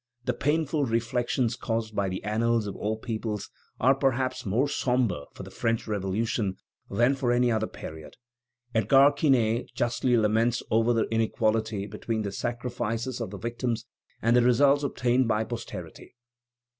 The 0.25 0.33
painful 0.33 0.85
reflections 0.85 1.55
caused 1.55 1.95
by 1.95 2.09
the 2.09 2.23
annals 2.23 2.65
of 2.65 2.75
all 2.75 2.97
peoples 2.97 3.51
are 3.79 3.93
perhaps 3.93 4.47
more 4.47 4.67
sombre 4.67 5.25
for 5.35 5.43
the 5.43 5.51
French 5.51 5.85
Revolution 5.85 6.57
than 6.89 7.13
for 7.13 7.31
any 7.31 7.51
other 7.51 7.67
period. 7.67 8.17
Edgar 8.73 9.11
Quinet 9.11 9.69
justly 9.75 10.17
laments 10.17 10.63
over 10.71 10.91
the 10.91 11.05
inequality 11.11 11.85
between 11.85 12.23
the 12.23 12.31
sacrifices 12.31 13.21
of 13.21 13.29
the 13.29 13.37
victims 13.37 13.85
and 14.23 14.35
the 14.35 14.41
results 14.41 14.81
obtained 14.81 15.27
by 15.27 15.43
posterity. 15.43 16.15